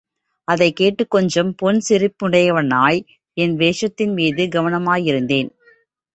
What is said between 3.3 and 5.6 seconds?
என் வேஷத்தின்மீது கவனமாயிருந்தேன்.